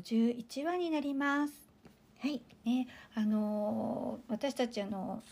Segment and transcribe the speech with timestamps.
[0.00, 1.52] 51話になります
[2.20, 2.40] はい。
[2.64, 5.22] ねあのー私たちあの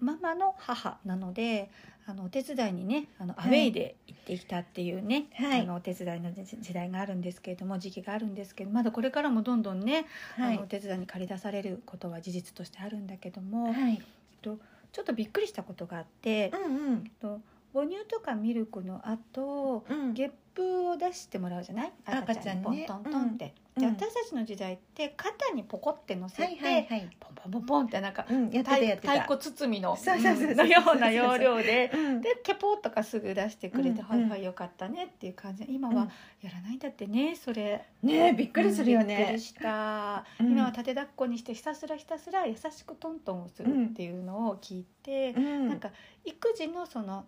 [0.00, 1.70] ママの母なので
[2.06, 10.66] あのお手伝いにねあのアウはいェイで行ってきたっていうね、はいあのお手伝いの時時代があるんですけれども時期があるんですけどまだこれからもどんどんね、はいあのお。
[10.66, 14.02] 手伝いに借り出されることは事実としてあるんだけども、はい。
[14.42, 14.58] ちょ
[15.02, 17.40] っとびっくりしたことがあって、うんと
[17.72, 20.00] 母乳とかミルクの後うん。
[20.00, 20.14] うん。
[20.14, 21.92] ゲップを出してもらうじゃない？
[22.04, 27.10] 赤ちゃんにポントントンって、うんうんで私たちの時代って肩にポコって乗せて、はいはいはい。
[27.18, 28.50] ポンポンポンポンってなんかうん。
[28.50, 31.90] やってた太鼓包みののような要領で。
[31.92, 32.20] うん。
[32.20, 36.08] でケポとかすぐ出してくれて「うんはいはいよかったね」っていう感じで今うんは
[36.40, 39.40] やらないんだってねそれねえびっくりするよねうんびっくり。
[39.40, 45.68] した、うん今は縦抱っこにしてひたすらひたすら優しくトントンをするっていうのを聞いて、うん。
[45.68, 45.90] なんか
[46.24, 47.24] 育児のその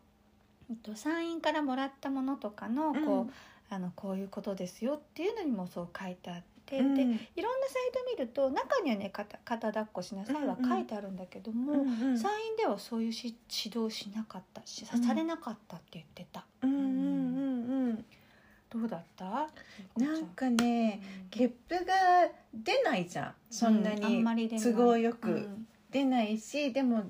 [0.70, 3.30] えっと産院からもらったものとかのこう、うん
[3.69, 6.95] あのこういうことですよっていうのにもそう書いてあって、うん。
[6.95, 7.19] でいろんな
[7.69, 12.19] サイト見ると中にはね肩肩抱っこしなさいは書いてあるんだけども、うんうん。
[12.19, 15.05] 産院ではそういうし指導しなかったしうん。
[15.05, 18.05] されなかったって言ってた、うんうんうんうん。
[18.69, 19.48] どうだった？
[19.97, 21.95] なんかね、ゲップが
[22.53, 23.34] 出ないじゃん。
[23.48, 24.25] そんなに
[24.61, 25.30] 都合よく。
[25.30, 25.67] うん。
[25.91, 27.05] 出ないし、でも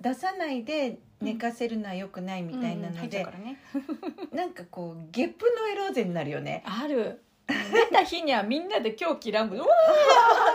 [0.00, 3.26] 出さないで寝かせるのは良くないみたいなので
[4.32, 6.62] なんかこうゲップのエローゼになるよね。
[6.64, 7.22] ある。
[7.46, 9.58] 出た日にはみんなで狂気乱舞。
[9.58, 9.66] うわ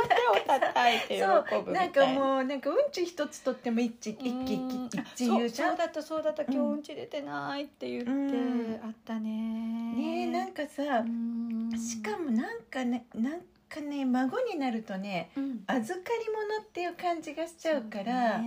[0.03, 1.83] ー手を叩いて喜ぶな。
[1.85, 4.45] いんかもうなんかうんち一つとっても一一うん。
[4.45, 5.69] 気一あ一言うじゃん。
[5.69, 6.43] そうだったそうだった。
[6.43, 8.79] 今日うんうんち出てないって言って、うん。
[8.83, 9.29] あったね。
[9.29, 11.71] ねえなんかさうん。
[11.77, 18.39] しかもなんかねなんかね孫になるとねうん預かり物っていう感じがしちゃうから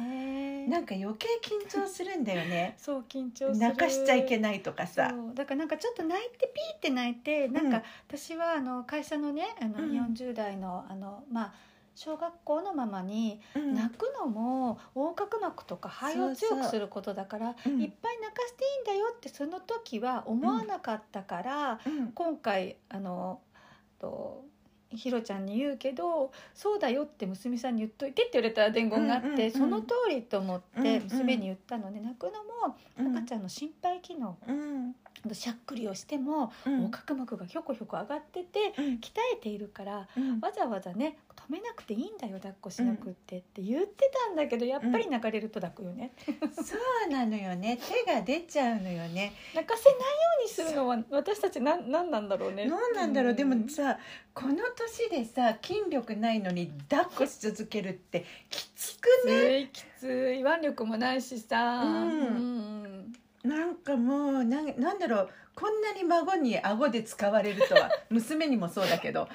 [0.69, 2.75] なんか余計緊張するんだよね。
[2.79, 3.57] そう緊張する。
[3.59, 5.11] 泣かしちゃいけいないとかさ。
[5.11, 5.35] そう。
[5.35, 9.91] だからなんかちょっと泣いてピーって泣いてなんかうん私はあの会社のねあのうん。
[9.91, 11.55] 40代のあのまあ
[11.95, 13.75] 小学校のママにうん。
[13.75, 17.81] 泣くのも横隔膜とか肺を強くすることだからうん。
[17.81, 22.13] いっぱい泣かせていいんだよってその時は思わなかったから、うん。
[22.13, 23.41] 今回あの
[23.99, 24.45] と
[24.97, 33.17] ひろちゃんに言うけど「そうだよ」って娘さんに言っといてって言われた伝言があって、うんうんうんその通りと思って娘に言ったので、泣くのもうん。
[33.17, 34.95] 赤ちゃんの心肺機能、うん。
[35.33, 36.83] しゃっくりをしてもうん。
[36.83, 38.85] 横隔膜がひょこひょこ上がっててうん。
[38.97, 40.41] 鍛えているからうん。
[40.41, 46.77] わざわざね止めなくていいんだよ抱っこしなくってって言ってたんだけどやっぱり泣かれると抱くよね、そ
[47.09, 47.79] うなのよね。
[48.05, 49.33] 手が出ちゃうのよね。
[49.55, 50.05] 泣かせないよ
[50.41, 52.67] うにするのは私たちなんなんなんだろうね。
[52.67, 53.35] 何なんだろう。
[53.35, 53.99] でもんさ
[54.33, 59.41] この年でさ筋力ないのに抱っこし続けるってきつくきね。
[59.41, 60.43] ついきつい。
[60.43, 62.84] 腕力もないしさ、うん
[63.85, 69.29] かもうなんなんだろうこんなに孫に顎で使われるとは 娘にもそうだけど。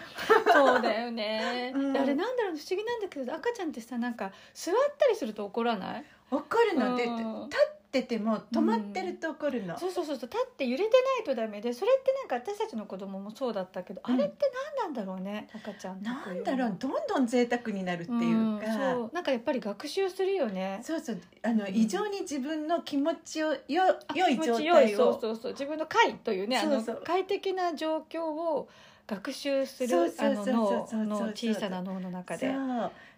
[0.52, 1.94] そうだよね、 うん。
[1.94, 6.06] であれなんだろう不思議なんだけど赤ちゃんってさなんか座ったりすると怒らない？
[6.32, 7.10] 怒るのでう
[7.46, 7.50] ん。
[7.50, 10.18] 立ってても止まってると怒るの、そうそうそう。
[10.18, 14.14] そう立って揺れてないとダメでそれってなんか私たちの子供もそうだったけど、うん。
[14.14, 14.36] あれって
[14.78, 20.80] 何なんだろうね赤ちゃんなんだろうどんどん贅沢になるっていうか、うなんかやっぱり学習するよね。
[20.84, 21.22] そうそう。
[21.42, 21.76] あの、うん。
[21.76, 24.98] 異常に自分の気持ちをよあ良い状態を。
[24.98, 25.52] そうそうそう。
[25.54, 27.04] 自分の快というねあのそうそう。
[27.04, 28.70] 快適な状況を
[29.10, 32.48] 学習する脳の小さな脳の中で。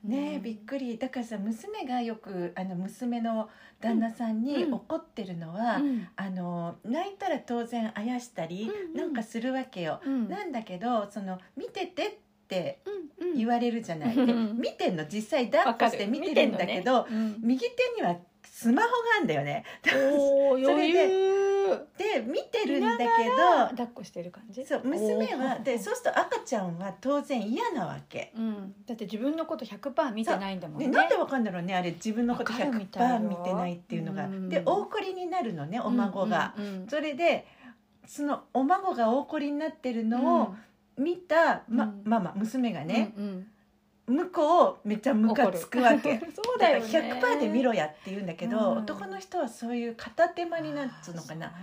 [0.04, 0.42] ねえ、うん。
[0.42, 0.98] びっくり。
[0.98, 3.50] だからさ娘がよくあの娘の
[3.82, 4.74] 旦那さんにうん。
[4.74, 6.08] 怒ってるのは、うん。
[6.16, 8.98] あの泣いたら当然あやしたり、うんうん。
[8.98, 10.30] なんかするわけよ、うん。
[10.30, 12.12] なんだけどその見ててっ
[12.48, 12.80] て
[13.20, 13.38] うんうん。
[13.38, 15.06] 言われるじゃない、うんで見てんの？
[15.06, 17.68] 実際抱っこして見てるんだけど、見てん右手
[17.98, 19.66] にはスマホがあるんだよね。
[19.84, 21.51] それで
[21.98, 23.06] で見てるんだけ
[23.72, 24.62] 抱っこしてる感じ？
[24.62, 28.32] どそう娘はでそうすると赤ちゃんは当然嫌なわけ。
[28.36, 30.88] うん、だって自分のこと100%見てないんだもんね。
[30.88, 33.16] ね、なんでわかんだろうねあれ自分のことわかるみたいよ。
[33.18, 34.50] 100%見てないっていうのが、うん。
[34.50, 36.88] で大こりになるのねお孫が、うんうんうん。
[36.88, 37.46] それで
[38.06, 40.56] そのお孫が大こりになってるのを
[40.98, 42.02] 見た、まうん。
[42.06, 43.48] ママ娘がね、うん
[44.12, 46.20] 向こうめっちゃムカつくわけ。
[46.20, 46.92] そうだよね。
[46.92, 48.78] だから100%で見ろやって言うんだけど、うん。
[48.80, 51.54] 男の人はそういう片手間になっつうのかな。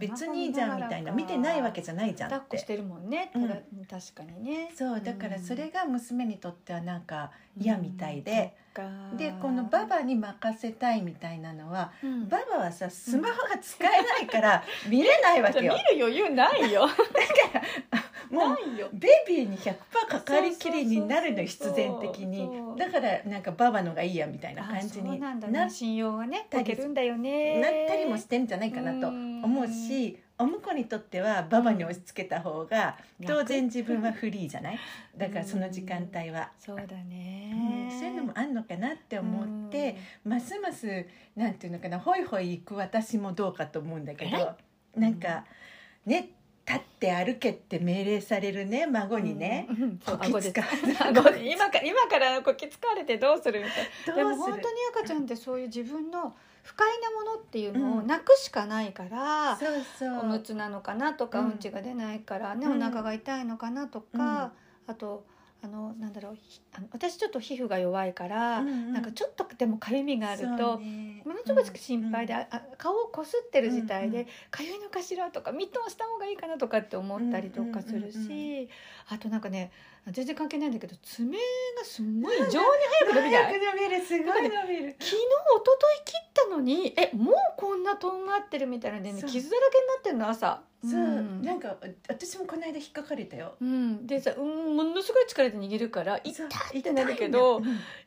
[0.00, 2.34] 別にいいじゃんみたいな見てないわけじゃないじゃんって。
[2.34, 3.48] 抱っこしてるもんね、うん。
[3.88, 4.72] 確かにね。
[4.74, 8.56] そうだからそれがが娘にとってはなんか嫌みたいで、
[9.16, 12.28] でこのバババに任せたいみたいなのはうん。
[12.28, 15.74] ババはさスマホが使えないから見れないわけよ。
[15.92, 16.86] 見る余裕ないよ。
[16.86, 16.96] もう
[17.92, 18.88] ないよ。
[18.92, 19.74] ベビーに100%
[20.08, 22.48] かかりきりになるの必然的に。
[22.76, 25.48] だからなんかババのがいいやみたいな感じになんだ。
[25.48, 26.76] なね信用がねたり
[27.60, 34.78] なったりもしてんじゃないかなと思うしお婿にとってはババに押し付けた方がうん当然自分はフリーじゃない？
[35.16, 37.52] だからその時間帯は、そうだね、
[37.90, 44.56] うんそういうのもあんのかなって思って、ますますなんていうのかなホイホイ行く私もどうかと思うんだけど
[44.94, 45.44] なんか
[46.04, 46.28] ね
[46.68, 54.14] 立って歩けって命令されるね孫にね、うんうんこき使顎で顎で 今から今からこき使われてどうするみたいな。
[54.14, 56.34] でも本当に赤ちゃんってそういう自分の
[56.64, 58.06] 不快なものっていうのをうん。
[58.08, 60.18] なくしかないから、そうそう。
[60.20, 62.78] おむつなのかなとか、ううんん、ちが出ないからね、うん。
[62.78, 64.52] お腹が痛いのかなとか、
[64.88, 65.24] あと
[65.62, 68.92] あのなんだろうひあの私ちょっと皮膚が弱いから、うんうん。
[68.92, 70.80] なんかちょっとでもかゆみがあるそとう。
[70.80, 71.15] ね
[71.54, 78.68] ものすごく心配で、うんああ顔をこすってる自体うんうでかゆいのかしらとかミットンした方がいいかなとかって思ったりとかするし、
[79.08, 79.70] あとなんかね
[80.10, 81.42] 全然関係ないんだけど爪が
[81.84, 82.66] すんごい異常に
[83.00, 84.96] 早く伸びない早く伸びるすごい伸びる。
[84.98, 85.18] 昨日一
[85.64, 91.42] 昨日切ったのにえもうこんなとんがってるみたいなで、ね、傷だらけになってるの朝そう、ん。
[91.42, 91.76] なんか
[92.08, 93.54] 私もこの間引っかかれたよ。
[93.60, 97.60] うん、でさ、うん、ものすごい力で握るから痛そういってなるけど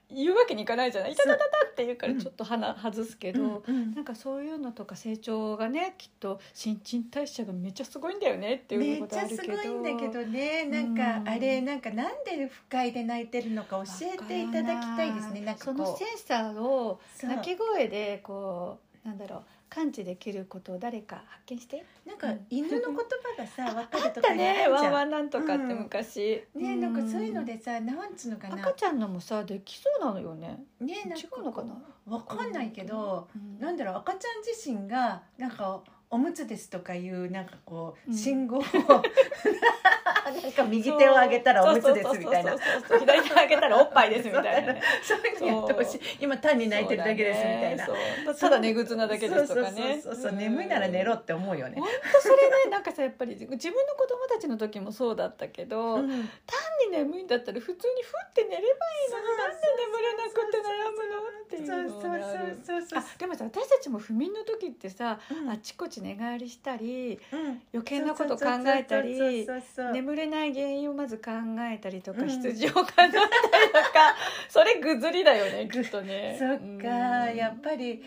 [0.10, 1.14] 言うわけにいかないじゃない？
[1.14, 2.20] 痛たたたって言うからうん。
[2.20, 3.94] ちょっと鼻外すけうんど、うん。
[3.94, 10.66] なんかそういうのとか成長がねきっと新陳代謝がめっちゃすごいんだよねっていうこめっちゃすとあるけどごいんだけどね。
[10.66, 11.30] なんかうん。
[11.30, 15.42] あれなんかなんで不快で泣いてるのか教えていただきたいですね。
[15.42, 17.30] なんかそのこセンサーをうそう。
[17.30, 21.86] 鳴き声でこうなんだろう感知できることを誰か発見して？
[22.06, 22.96] なんか犬の言葉
[23.38, 24.68] がさ 分かるとかたね。
[24.68, 25.80] ワンワンなんとかってうん。
[25.84, 28.56] 昔、ねなんかそういうのでさなんつうのかな。
[28.56, 30.64] 赤ちゃんのもさできそうなのよね。
[30.80, 31.76] ねなん違うのかな？
[32.08, 33.60] わかんないけどうん。
[33.60, 38.18] なんだろう赤ちゃん自身がなんかおむつですとかいうなんかこううん。
[38.18, 38.64] 信号を
[40.30, 42.56] なんか右手を上げたらおむつですみたいな。
[43.00, 47.94] 左手上げたらおっぱいですみたいなねそういうのやってほしい今単に泣いてるだけですみたいなね
[48.40, 56.58] ただ寝靴なだけですとかねそうそうそうそう眠いなら寝ろって思うよね本当それねなんかさやっぱり自分の子供たちの時もそうだったけど、うん単
[56.92, 62.58] に眠いんだったら普通にふって寝ればいいのになんで眠れなくて悩むのっていうのがある
[62.90, 65.50] そうでもさ私たちも不眠の時ってさ、うん。
[65.50, 67.62] あちこち寝返りしたりうん。
[67.74, 69.48] 余計なこと考えたり
[69.94, 71.32] 眠れない原因をまず考
[71.72, 72.30] えたりとか、うん。
[72.30, 73.30] 羊を考えたりとか
[74.50, 76.36] それぐずりだよねきっとね。
[76.40, 76.88] そっか
[77.32, 78.04] やっぱり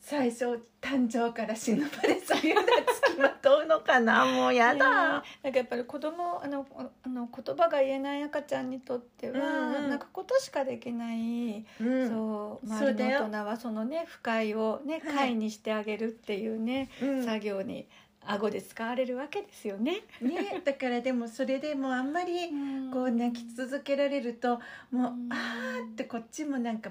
[0.00, 2.66] 最初誕生から死ぬまでそういうのは
[3.10, 4.24] つきまとうのかな？
[4.32, 6.66] もうやねだなんかやっぱり子供あの
[7.02, 9.90] あの言葉が言えない赤ちゃんにとっては、うんうん。
[9.90, 12.08] なんかことしかできない、うん。
[12.08, 15.14] そう周りの大人はそのね不快をねはい。
[15.14, 17.24] 快にしてあげるっていうね、うん。
[17.24, 17.88] 作業に
[18.24, 20.02] 顎で使われるわけですよね。
[20.20, 22.50] ねだからでもそれでもあんまり
[22.92, 24.60] こう泣き続けられると
[24.90, 25.28] もううん。
[25.32, 26.90] あーってこっちもなんか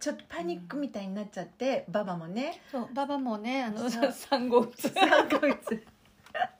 [0.00, 2.60] ちょっとパニックみたいになっちゃってババもね。
[2.70, 5.84] そうババもねあの産後うつ産後うつ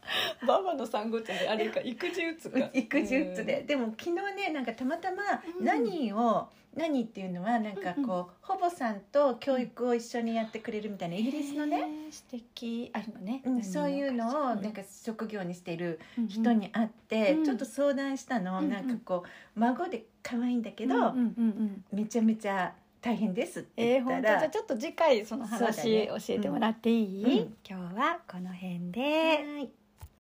[0.47, 2.71] ババの産後うつであれか育児うつか。
[2.73, 5.23] 育児うつで、でも昨日ねなんかたまたま
[5.59, 5.65] うん。
[5.65, 12.91] 何を、何っていうのはなんかこう、ほぼさんと教育を一緒にやってくれるみたいなイギリスのね、素敵。
[12.93, 15.99] あるのね、うん、そういうのをなんか職業にしている
[16.29, 17.45] 人に会って、うん。
[17.45, 21.15] ちょっと相談したの、うんなんかこう孫で可愛いんだけど、うんうんうん。
[21.15, 21.21] う
[21.65, 24.41] んめちゃめちゃ大変ですってえー、言ったら、本当？
[24.41, 26.07] じゃあちょっと次回その話ね。
[26.09, 27.57] 教えてもらっていい、うんうん。
[27.69, 29.71] 今日はこの辺で、はい